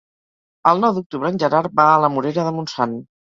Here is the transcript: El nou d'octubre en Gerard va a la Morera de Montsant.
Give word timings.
El 0.69 0.81
nou 0.85 0.95
d'octubre 0.95 1.29
en 1.33 1.37
Gerard 1.45 1.77
va 1.81 1.87
a 1.91 1.99
la 2.05 2.11
Morera 2.17 2.47
de 2.49 2.55
Montsant. 2.59 2.97